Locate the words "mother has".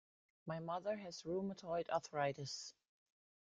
0.59-1.21